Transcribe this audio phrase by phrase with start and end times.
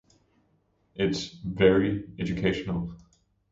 [0.95, 2.95] It's "very" educational.